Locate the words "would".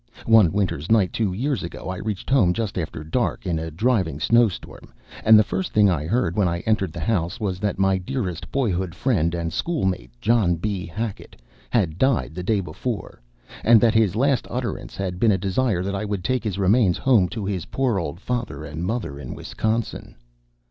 16.03-16.23